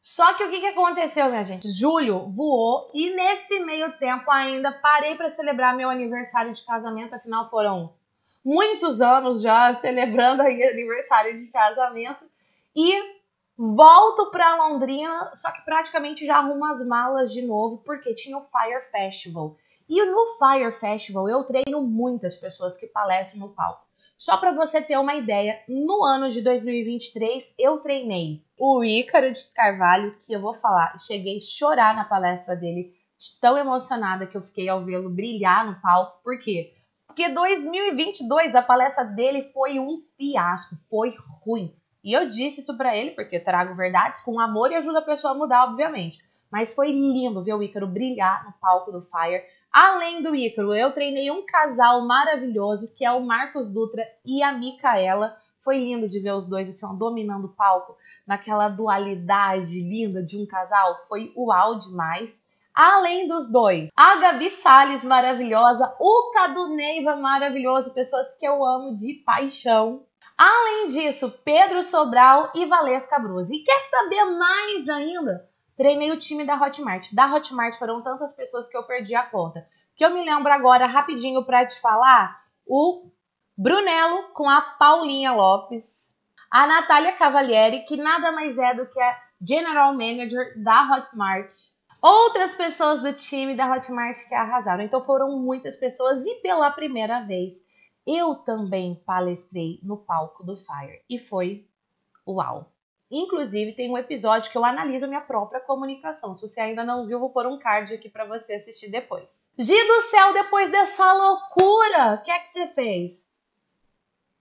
Só 0.02 0.34
que 0.34 0.44
o 0.44 0.50
que, 0.50 0.62
que 0.62 0.68
aconteceu, 0.68 1.30
minha 1.30 1.44
gente? 1.44 1.70
Julho 1.72 2.30
voou 2.30 2.90
e 2.94 3.14
nesse 3.14 3.60
meio 3.60 3.98
tempo 3.98 4.32
ainda 4.32 4.72
parei 4.72 5.16
para 5.16 5.30
celebrar 5.30 5.76
meu 5.76 5.90
aniversário 5.90 6.54
de 6.54 6.66
casamento, 6.66 7.16
afinal 7.16 7.50
foram 7.50 7.94
muitos 8.44 9.02
anos 9.02 9.42
já 9.42 9.74
celebrando 9.74 10.42
aí 10.42 10.64
aniversário 10.64 11.36
de 11.38 11.52
casamento 11.52 12.26
e 12.74 13.20
volto 13.58 14.32
para 14.32 14.56
Londrina, 14.56 15.32
só 15.34 15.52
que 15.52 15.62
praticamente 15.64 16.26
já 16.26 16.38
arrumo 16.38 16.66
as 16.66 16.86
malas 16.86 17.34
de 17.34 17.42
novo 17.42 17.84
porque 17.84 18.16
tinha 18.16 18.38
o 18.38 18.42
Fire 18.42 18.82
Festival. 18.90 19.58
E 19.90 20.06
no 20.06 20.38
Fire 20.38 20.72
Festival 20.72 21.28
eu 21.28 21.44
treino 21.44 21.82
muitas 21.82 22.36
pessoas 22.36 22.78
que 22.78 22.88
palestram 22.88 23.42
no 23.42 23.50
palco. 23.54 23.89
Só 24.20 24.36
para 24.36 24.52
você 24.52 24.82
ter 24.82 24.98
uma 24.98 25.16
ideia, 25.16 25.62
no 25.66 26.04
ano 26.04 26.30
de 26.30 26.42
2023 26.42 27.56
eu 27.58 27.78
treinei 27.78 28.44
o 28.60 28.84
Ícaro 28.84 29.32
de 29.32 29.46
Carvalho, 29.54 30.14
que 30.20 30.34
eu 30.34 30.42
vou 30.42 30.54
falar, 30.54 31.00
cheguei 31.00 31.38
a 31.38 31.40
chorar 31.40 31.96
na 31.96 32.04
palestra 32.04 32.54
dele, 32.54 32.94
de 33.18 33.40
tão 33.40 33.58
emocionada 33.58 34.28
que 34.28 34.36
eu 34.36 34.42
fiquei 34.42 34.68
ao 34.68 34.84
vê-lo 34.84 35.10
brilhar 35.10 35.66
no 35.66 35.80
palco. 35.80 36.22
Por 36.22 36.38
quê? 36.38 36.74
Porque 37.08 37.30
2022 37.30 38.56
a 38.56 38.62
palestra 38.62 39.06
dele 39.06 39.54
foi 39.54 39.80
um 39.80 39.98
fiasco, 40.18 40.76
foi 40.90 41.16
ruim. 41.42 41.74
E 42.04 42.12
eu 42.12 42.28
disse 42.28 42.60
isso 42.60 42.76
para 42.76 42.94
ele 42.94 43.12
porque 43.12 43.38
eu 43.38 43.44
trago 43.44 43.74
verdades 43.74 44.20
com 44.20 44.38
amor 44.38 44.70
e 44.70 44.76
ajuda 44.76 45.00
a 45.00 45.04
pessoa 45.04 45.32
a 45.32 45.38
mudar, 45.38 45.64
obviamente. 45.64 46.20
Mas 46.52 46.74
foi 46.74 46.92
lindo 46.92 47.44
ver 47.44 47.54
o 47.54 47.62
Ícaro 47.62 47.88
brilhar 47.88 48.46
no 48.46 48.54
palco 48.60 48.92
do 48.92 49.02
Fire. 49.02 49.44
Além 49.72 50.22
do 50.22 50.36
Ícaro, 50.36 50.74
eu 50.74 50.92
treinei 50.92 51.30
um 51.30 51.46
casal 51.46 52.06
maravilhoso, 52.06 52.94
que 52.96 53.06
é 53.06 53.12
o 53.12 53.22
Marcos 53.22 53.70
Dutra 53.70 54.04
e 54.26 54.42
a 54.42 54.52
Micaela. 54.52 55.38
Foi 55.64 55.78
lindo 55.78 56.08
de 56.08 56.20
ver 56.20 56.34
os 56.34 56.48
dois 56.48 56.68
assim, 56.68 56.86
ó, 56.86 56.94
dominando 56.94 57.46
o 57.46 57.56
palco, 57.56 57.96
naquela 58.26 58.70
dualidade 58.70 59.82
linda 59.82 60.24
de 60.24 60.42
um 60.42 60.48
casal. 60.48 60.96
Foi 61.08 61.32
uau 61.36 61.78
demais. 61.78 62.44
Além 62.74 63.28
dos 63.28 63.52
dois, 63.52 63.90
a 63.96 64.16
Gabi 64.16 64.50
Salles, 64.50 65.04
maravilhosa, 65.04 65.94
o 66.00 66.32
Cadu 66.32 66.70
Neiva, 66.70 67.16
maravilhoso, 67.18 67.94
pessoas 67.94 68.34
que 68.36 68.48
eu 68.48 68.64
amo 68.64 68.96
de 68.96 69.16
paixão. 69.26 70.06
Além 70.38 70.88
disso, 70.88 71.30
Pedro 71.44 71.84
Sobral 71.84 72.50
e 72.56 72.66
Valesca 72.66 73.20
Bruz. 73.20 73.52
E 73.52 73.60
quer 73.60 73.80
saber 73.82 74.24
mais 74.38 74.88
ainda? 74.88 75.49
Treinei 75.80 76.12
o 76.12 76.20
time 76.20 76.46
da 76.46 76.62
Hotmart. 76.62 77.14
Da 77.14 77.34
Hotmart 77.34 77.74
foram 77.76 78.04
tantas 78.04 78.34
pessoas 78.34 78.68
que 78.68 78.76
eu 78.76 78.84
perdi 78.84 79.16
a 79.16 79.24
conta. 79.26 79.66
Que 79.96 80.04
eu 80.04 80.14
me 80.14 80.26
lembro 80.26 80.52
agora 80.52 80.86
rapidinho 80.86 81.46
para 81.46 81.66
te 81.66 81.80
falar, 81.80 82.44
o 82.68 83.10
Brunello 83.58 84.34
com 84.34 84.50
a 84.50 84.60
Paulinha 84.60 85.32
Lopes, 85.32 86.14
a 86.52 86.68
Natália 86.68 87.14
Cavalieri, 87.14 87.86
que 87.86 87.96
nada 87.96 88.30
mais 88.34 88.58
é 88.58 88.74
do 88.74 88.90
que 88.90 89.00
a 89.00 89.18
General 89.42 89.94
Manager 89.94 90.62
da 90.62 90.84
Hotmart. 90.84 91.50
Outras 92.02 92.56
pessoas 92.56 93.02
do 93.02 93.14
time 93.14 93.56
da 93.56 93.74
Hotmart 93.74 94.18
que 94.28 94.36
arrasaram. 94.36 94.84
Então 94.84 95.02
foram 95.06 95.40
muitas 95.40 95.78
pessoas 95.78 96.26
e 96.26 96.42
pela 96.42 96.70
primeira 96.72 97.22
vez 97.22 97.66
eu 98.06 98.36
também 98.36 99.02
palestrei 99.06 99.80
no 99.82 99.96
palco 99.96 100.44
do 100.44 100.58
Fire 100.58 101.02
e 101.10 101.18
foi 101.18 101.66
uau. 102.28 102.70
Inclusive, 103.12 103.74
tem 103.74 103.92
um 103.92 103.98
episódio 103.98 104.52
que 104.52 104.58
eu 104.58 104.64
analiso 104.64 105.06
a 105.06 105.08
minha 105.08 105.22
própria 105.22 105.60
comunicação. 105.60 106.34
Se 106.36 106.48
você 106.48 106.62
ainda 106.62 106.84
não 106.84 107.08
viu, 107.08 107.20
vou 107.20 107.32
pôr 107.32 107.48
um 107.48 107.58
card 107.58 107.94
aqui 107.94 108.08
para 108.08 108.26
você 108.26 108.54
assistir 108.54 108.92
depois. 108.92 109.50
Gi 109.58 109.88
do 109.88 110.02
céu, 110.02 110.32
depois 110.32 110.70
dessa 110.70 111.12
loucura, 111.14 112.16
o 112.16 112.24
que 112.24 112.30
é 112.30 112.40
que 112.40 112.50
você 112.50 112.68
fez? 112.68 113.28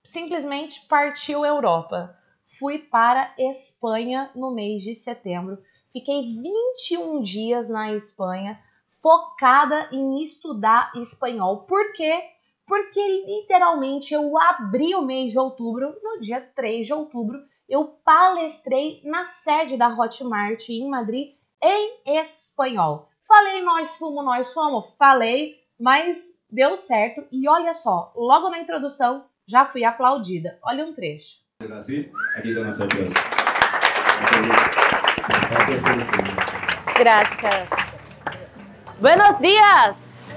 Simplesmente 0.04 0.86
partiu 0.86 1.46
Europa. 1.46 2.14
Fui 2.58 2.78
para 2.78 3.34
Espanha 3.38 4.30
no 4.34 4.50
mês 4.50 4.82
de 4.82 4.94
setembro. 4.94 5.62
Fiquei 5.90 6.22
21 6.22 7.22
dias 7.22 7.70
na 7.70 7.92
Espanha, 7.94 8.58
focada 8.90 9.88
em 9.92 10.22
estudar 10.22 10.92
espanhol. 10.94 11.62
Por 11.62 11.92
quê? 11.94 12.22
Porque 12.66 13.00
literalmente 13.24 14.12
eu 14.12 14.36
abri 14.36 14.94
o 14.94 15.02
mês 15.02 15.32
de 15.32 15.38
outubro, 15.38 15.98
no 16.02 16.20
dia 16.20 16.40
3 16.54 16.86
de 16.86 16.92
outubro, 16.92 17.38
eu 17.68 17.84
palestrei 18.04 19.02
na 19.04 19.24
sede 19.24 19.76
da 19.76 19.88
Hotmart 19.88 20.68
em 20.70 20.88
Madrid 20.88 21.34
em 21.62 22.18
espanhol. 22.18 23.08
Falei 23.26 23.62
nós 23.62 23.96
fomos, 23.96 24.24
nós 24.24 24.52
fomos, 24.52 24.94
falei, 24.96 25.56
mas 25.78 26.38
deu 26.50 26.76
certo 26.76 27.26
e 27.30 27.46
olha 27.48 27.74
só, 27.74 28.12
logo 28.16 28.48
na 28.48 28.58
introdução 28.58 29.26
já 29.46 29.64
fui 29.64 29.84
aplaudida. 29.84 30.58
Olha 30.62 30.84
um 30.84 30.92
trecho. 30.92 31.38
Graças. 36.96 38.16
Buenos 39.00 39.38
dias. 39.38 40.36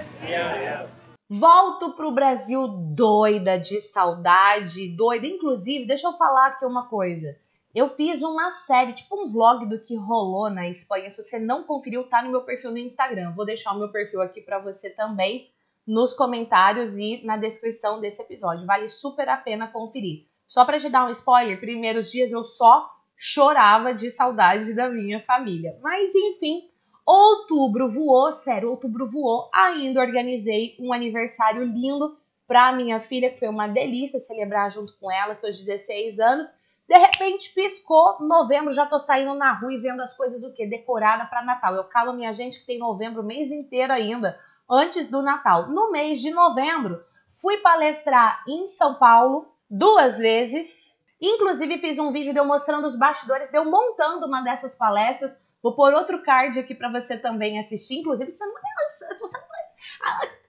Volto 1.33 1.93
pro 1.93 2.11
Brasil 2.11 2.67
doida 2.67 3.57
de 3.57 3.79
saudade, 3.79 4.93
doida. 4.97 5.25
Inclusive, 5.25 5.87
deixa 5.87 6.05
eu 6.05 6.17
falar 6.17 6.47
aqui 6.47 6.65
uma 6.65 6.89
coisa. 6.89 7.39
Eu 7.73 7.87
fiz 7.87 8.21
uma 8.21 8.51
série, 8.51 8.91
tipo 8.91 9.15
um 9.17 9.29
vlog 9.29 9.65
do 9.65 9.81
que 9.81 9.95
rolou 9.95 10.49
na 10.49 10.67
Espanha. 10.67 11.09
Se 11.09 11.23
você 11.23 11.39
não 11.39 11.63
conferiu, 11.63 12.03
tá 12.03 12.21
no 12.21 12.31
meu 12.31 12.41
perfil 12.41 12.71
no 12.71 12.77
Instagram. 12.77 13.31
Vou 13.33 13.45
deixar 13.45 13.71
o 13.71 13.79
meu 13.79 13.89
perfil 13.89 14.19
aqui 14.19 14.41
para 14.41 14.59
você 14.59 14.89
também 14.89 15.49
nos 15.87 16.13
comentários 16.13 16.97
e 16.97 17.23
na 17.23 17.37
descrição 17.37 18.01
desse 18.01 18.21
episódio. 18.21 18.67
Vale 18.67 18.89
super 18.89 19.29
a 19.29 19.37
pena 19.37 19.69
conferir. 19.69 20.25
Só 20.45 20.65
para 20.65 20.79
te 20.79 20.89
dar 20.89 21.05
um 21.05 21.11
spoiler, 21.11 21.61
primeiros 21.61 22.11
dias 22.11 22.33
eu 22.33 22.43
só 22.43 22.91
chorava 23.15 23.93
de 23.93 24.09
saudade 24.09 24.73
da 24.73 24.89
minha 24.89 25.21
família. 25.21 25.79
Mas 25.81 26.13
enfim, 26.13 26.69
Outubro 27.05 27.89
voou, 27.89 28.31
sério, 28.31 28.69
outubro 28.69 29.05
voou. 29.05 29.49
Ainda 29.53 30.01
organizei 30.01 30.75
um 30.79 30.93
aniversário 30.93 31.63
lindo 31.63 32.17
para 32.47 32.73
minha 32.73 32.99
filha, 32.99 33.29
que 33.29 33.39
foi 33.39 33.47
uma 33.47 33.67
delícia 33.67 34.19
celebrar 34.19 34.69
junto 34.69 34.93
com 34.99 35.11
ela, 35.11 35.33
seus 35.33 35.57
16 35.57 36.19
anos. 36.19 36.53
De 36.87 36.97
repente 36.97 37.53
piscou, 37.53 38.17
novembro, 38.19 38.73
já 38.73 38.85
tô 38.85 38.99
saindo 38.99 39.33
na 39.33 39.53
rua 39.53 39.73
e 39.73 39.77
vendo 39.77 40.01
as 40.01 40.13
coisas 40.13 40.43
o 40.43 40.53
que 40.53 40.67
decorada 40.67 41.25
para 41.25 41.45
Natal. 41.45 41.73
Eu 41.73 41.85
calo 41.85 42.11
minha 42.11 42.33
gente 42.33 42.59
que 42.59 42.65
tem 42.65 42.79
novembro 42.79 43.21
o 43.21 43.25
mês 43.25 43.51
inteiro 43.51 43.93
ainda. 43.93 44.37
antes 44.69 45.07
do 45.07 45.21
Natal. 45.21 45.69
No 45.69 45.91
mês 45.91 46.19
de 46.19 46.31
novembro, 46.31 47.01
fui 47.29 47.57
palestrar 47.57 48.43
em 48.47 48.67
São 48.67 48.95
Paulo 48.95 49.53
duas 49.69 50.17
vezes. 50.17 50.99
Inclusive, 51.21 51.77
fiz 51.77 51.97
um 51.97 52.11
vídeo 52.11 52.33
de 52.33 52.39
eu 52.39 52.45
mostrando 52.45 52.85
os 52.85 52.97
bastidores, 52.97 53.49
de 53.49 53.59
montando 53.63 54.25
uma 54.25 54.41
dessas 54.41 54.75
palestras. 54.75 55.37
Vou 55.61 55.75
pôr 55.75 55.93
outro 55.93 56.23
card 56.23 56.59
aqui 56.59 56.73
para 56.73 56.91
você 56.91 57.17
também 57.17 57.59
assistir. 57.59 57.99
Inclusive, 57.99 58.31
se 58.31 58.37
você 58.37 58.45
não 58.45 58.55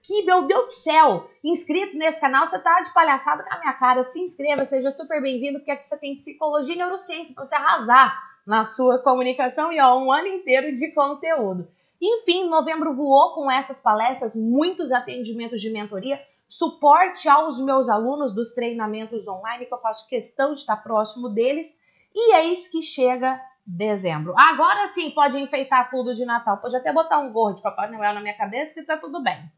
Aqui, 0.03 0.21
meu 0.23 0.45
Deus 0.45 0.65
do 0.65 0.71
céu! 0.71 1.29
Inscrito 1.43 1.97
nesse 1.97 2.19
canal, 2.19 2.45
você 2.45 2.59
tá 2.59 2.81
de 2.81 2.93
palhaçada 2.93 3.43
com 3.43 3.53
a 3.53 3.59
minha 3.59 3.73
cara. 3.73 4.03
Se 4.03 4.19
inscreva, 4.19 4.65
seja 4.65 4.91
super 4.91 5.21
bem-vindo, 5.21 5.59
porque 5.59 5.71
aqui 5.71 5.85
você 5.87 5.97
tem 5.97 6.17
psicologia 6.17 6.75
e 6.75 6.77
neurociência 6.77 7.33
para 7.33 7.45
você 7.45 7.55
arrasar 7.55 8.21
na 8.45 8.65
sua 8.65 8.99
comunicação 8.99 9.71
e 9.71 9.79
ó, 9.79 9.97
um 9.97 10.11
ano 10.11 10.27
inteiro 10.27 10.73
de 10.73 10.91
conteúdo. 10.91 11.67
Enfim, 12.01 12.49
novembro 12.49 12.93
voou 12.93 13.33
com 13.33 13.49
essas 13.49 13.79
palestras, 13.79 14.35
muitos 14.35 14.91
atendimentos 14.91 15.61
de 15.61 15.71
mentoria, 15.71 16.21
suporte 16.49 17.29
aos 17.29 17.57
meus 17.59 17.87
alunos 17.87 18.33
dos 18.35 18.51
treinamentos 18.51 19.25
online, 19.25 19.65
que 19.65 19.73
eu 19.73 19.79
faço 19.79 20.07
questão 20.09 20.53
de 20.53 20.59
estar 20.59 20.75
próximo 20.77 21.29
deles. 21.29 21.79
E 22.13 22.35
eis 22.35 22.67
que 22.67 22.81
chega 22.81 23.41
dezembro. 23.65 24.33
Agora 24.37 24.87
sim 24.87 25.11
pode 25.11 25.37
enfeitar 25.39 25.89
tudo 25.89 26.13
de 26.13 26.25
Natal. 26.25 26.57
Pode 26.57 26.75
até 26.75 26.91
botar 26.91 27.19
um 27.19 27.31
gorro 27.31 27.53
de 27.53 27.61
Papai 27.61 27.89
Noel 27.89 28.13
na 28.13 28.21
minha 28.21 28.37
cabeça 28.37 28.73
que 28.73 28.83
tá 28.83 28.97
tudo 28.97 29.23
bem. 29.23 29.51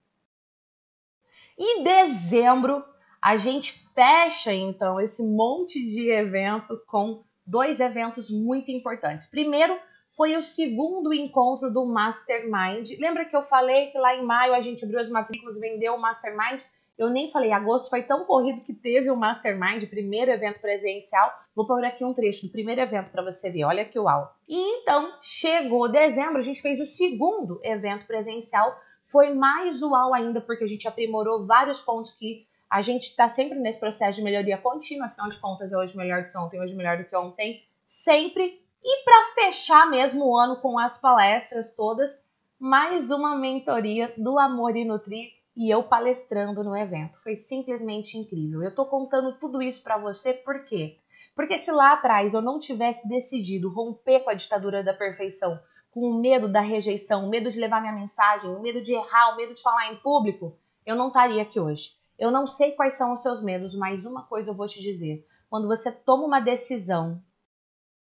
E 1.57 1.83
dezembro 1.83 2.83
a 3.21 3.35
gente 3.37 3.73
fecha 3.95 4.53
então 4.53 4.99
esse 5.01 5.23
monte 5.23 5.83
de 5.83 6.11
evento 6.11 6.79
com 6.85 7.23
dois 7.45 7.79
eventos 7.79 8.29
muito 8.29 8.69
importantes. 8.69 9.25
Primeiro 9.25 9.79
foi 10.09 10.37
o 10.37 10.43
segundo 10.43 11.13
encontro 11.13 11.71
do 11.71 11.85
Mastermind. 11.85 12.91
Lembra 12.99 13.25
que 13.25 13.35
eu 13.35 13.43
falei 13.43 13.87
que 13.87 13.97
lá 13.97 14.15
em 14.15 14.23
maio 14.23 14.53
a 14.53 14.61
gente 14.61 14.85
abriu 14.85 14.99
as 14.99 15.09
matrículas, 15.09 15.59
vendeu 15.59 15.95
o 15.95 16.01
Mastermind? 16.01 16.61
Eu 16.97 17.09
nem 17.09 17.29
falei, 17.29 17.51
agosto 17.51 17.89
foi 17.89 18.03
tão 18.03 18.23
corrido 18.23 18.61
que 18.61 18.73
teve 18.73 19.11
o 19.11 19.17
Mastermind, 19.17 19.83
primeiro 19.89 20.31
evento 20.31 20.61
presencial. 20.61 21.29
Vou 21.53 21.67
pôr 21.67 21.83
aqui 21.83 22.05
um 22.05 22.13
trecho 22.13 22.45
do 22.45 22.51
primeiro 22.51 22.79
evento 22.79 23.11
para 23.11 23.21
você 23.21 23.49
ver, 23.49 23.65
olha 23.65 23.83
que 23.83 23.99
uau. 23.99 24.33
E 24.47 24.57
então, 24.79 25.13
chegou 25.21 25.91
dezembro, 25.91 26.37
a 26.37 26.41
gente 26.41 26.61
fez 26.61 26.79
o 26.79 26.85
segundo 26.85 27.59
evento 27.63 28.05
presencial. 28.05 28.79
Foi 29.05 29.33
mais 29.33 29.81
uau 29.81 30.13
ainda, 30.13 30.39
porque 30.39 30.63
a 30.63 30.67
gente 30.67 30.87
aprimorou 30.87 31.45
vários 31.45 31.81
pontos 31.81 32.11
que 32.11 32.47
a 32.69 32.81
gente 32.81 33.03
está 33.03 33.27
sempre 33.27 33.59
nesse 33.59 33.79
processo 33.79 34.17
de 34.17 34.23
melhoria 34.23 34.57
contínua, 34.57 35.07
afinal 35.07 35.29
de 35.29 35.37
contas, 35.37 35.71
é 35.71 35.77
hoje 35.77 35.95
melhor 35.95 36.23
do 36.23 36.31
que 36.31 36.37
ontem, 36.37 36.59
hoje 36.61 36.75
melhor 36.75 36.97
do 36.97 37.03
que 37.03 37.15
ontem, 37.15 37.63
sempre. 37.85 38.61
E 38.83 39.03
para 39.03 39.23
fechar 39.35 39.89
mesmo 39.89 40.25
o 40.25 40.37
ano 40.37 40.61
com 40.61 40.79
as 40.79 40.97
palestras 40.97 41.75
todas, 41.75 42.23
mais 42.57 43.11
uma 43.11 43.35
mentoria 43.35 44.13
do 44.17 44.39
Amor 44.39 44.75
e 44.75 44.85
Nutrir 44.85 45.34
e 45.55 45.69
eu 45.69 45.83
palestrando 45.83 46.63
no 46.63 46.75
evento. 46.75 47.17
Foi 47.19 47.35
simplesmente 47.35 48.17
incrível. 48.17 48.61
Eu 48.61 48.73
tô 48.73 48.85
contando 48.85 49.37
tudo 49.39 49.61
isso 49.61 49.81
para 49.81 49.97
você 49.97 50.33
por 50.33 50.65
quê? 50.65 50.97
Porque 51.35 51.57
se 51.57 51.71
lá 51.71 51.93
atrás 51.93 52.33
eu 52.33 52.41
não 52.41 52.59
tivesse 52.59 53.07
decidido 53.07 53.69
romper 53.69 54.21
com 54.21 54.29
a 54.29 54.33
ditadura 54.33 54.83
da 54.83 54.93
perfeição, 54.93 55.59
com 55.91 56.01
o 56.01 56.19
medo 56.19 56.51
da 56.51 56.61
rejeição, 56.61 57.25
o 57.25 57.29
medo 57.29 57.49
de 57.49 57.59
levar 57.59 57.81
minha 57.81 57.93
mensagem, 57.93 58.49
o 58.49 58.61
medo 58.61 58.81
de 58.81 58.93
errar, 58.93 59.33
o 59.33 59.37
medo 59.37 59.53
de 59.53 59.61
falar 59.61 59.91
em 59.91 59.97
público, 59.97 60.57
eu 60.85 60.95
não 60.95 61.07
estaria 61.07 61.41
aqui 61.41 61.59
hoje. 61.59 61.95
Eu 62.17 62.31
não 62.31 62.47
sei 62.47 62.71
quais 62.71 62.93
são 62.93 63.13
os 63.13 63.21
seus 63.21 63.41
medos, 63.41 63.75
mas 63.75 64.05
uma 64.05 64.23
coisa 64.23 64.51
eu 64.51 64.55
vou 64.55 64.67
te 64.67 64.81
dizer. 64.81 65.25
Quando 65.49 65.67
você 65.67 65.91
toma 65.91 66.25
uma 66.25 66.39
decisão, 66.39 67.21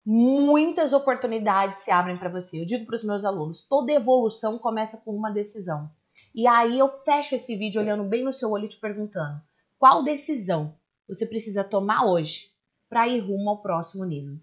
muitas 0.04 0.92
oportunidades 0.92 1.80
se 1.80 1.90
abrem 1.90 2.18
para 2.18 2.28
você. 2.28 2.60
Eu 2.60 2.64
digo 2.64 2.84
para 2.84 2.96
os 2.96 3.04
meus 3.04 3.24
alunos, 3.24 3.62
toda 3.62 3.92
evolução 3.92 4.58
começa 4.58 4.98
com 4.98 5.14
uma 5.14 5.30
decisão. 5.30 5.90
E 6.34 6.46
aí 6.46 6.78
eu 6.78 6.88
fecho 7.04 7.34
esse 7.34 7.54
vídeo 7.56 7.80
olhando 7.80 8.04
bem 8.04 8.24
no 8.24 8.32
seu 8.32 8.50
olho 8.50 8.64
e 8.64 8.68
te 8.68 8.78
perguntando: 8.78 9.40
qual 9.78 10.02
decisão 10.02 10.74
você 11.06 11.26
precisa 11.26 11.62
tomar 11.62 12.06
hoje 12.06 12.50
para 12.88 13.08
ir 13.08 13.20
rumo 13.20 13.50
ao 13.50 13.62
próximo 13.62 14.04
nível? 14.04 14.36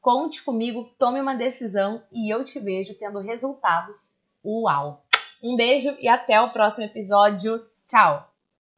Conte 0.00 0.42
comigo, 0.42 0.90
tome 0.98 1.20
uma 1.20 1.34
decisão 1.34 2.02
e 2.12 2.32
eu 2.32 2.44
te 2.44 2.58
vejo 2.58 2.94
tendo 2.98 3.20
resultados. 3.20 4.14
Uau! 4.44 5.04
Um 5.42 5.56
beijo 5.56 5.96
e 6.00 6.08
até 6.08 6.40
o 6.40 6.50
próximo 6.50 6.84
episódio. 6.84 7.64
Tchau! 7.86 8.31